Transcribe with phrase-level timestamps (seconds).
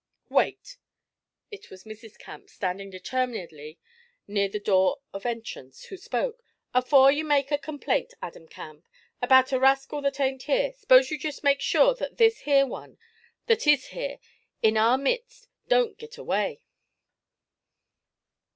[0.29, 0.77] 'Wait!'
[1.51, 2.17] It was Mrs.
[2.17, 3.77] Camp, standing determinedly
[4.27, 6.41] near the door of entrance, who spoke.
[6.73, 8.87] 'Afore you make a complaint, Adam Camp,
[9.21, 12.97] about a raskil that ain't here, s'pose you jest make sure that this here one
[13.45, 14.17] that is here
[14.63, 16.63] in our midst don't git away.'